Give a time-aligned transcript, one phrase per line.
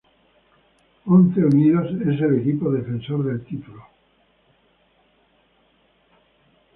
[1.05, 3.83] Onze Unidos es el equipo defensor del título.